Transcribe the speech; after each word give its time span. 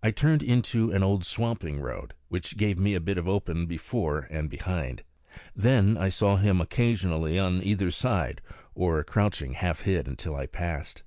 I 0.00 0.12
turned 0.12 0.44
into 0.44 0.92
an 0.92 1.02
old 1.02 1.24
swamping 1.26 1.80
road, 1.80 2.14
which 2.28 2.56
gave 2.56 2.78
me 2.78 2.94
a 2.94 3.00
bit 3.00 3.18
of 3.18 3.26
open 3.26 3.66
before 3.66 4.28
and 4.30 4.48
behind. 4.48 5.02
Then 5.56 5.96
I 5.96 6.08
saw 6.08 6.36
him 6.36 6.60
occasionally 6.60 7.36
on 7.36 7.60
either 7.60 7.90
side, 7.90 8.42
or 8.76 9.02
crouching 9.02 9.54
half 9.54 9.80
hid 9.80 10.06
until 10.06 10.36
I 10.36 10.46
passed. 10.46 11.02